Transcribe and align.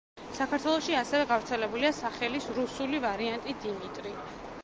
საქართველოში 0.35 0.95
ასევე 1.01 1.27
გავრცელებულია 1.31 1.91
სახელის 1.99 2.49
რუსული 2.57 3.03
ვარიანტი 3.05 3.57
დიმიტრი. 3.67 4.15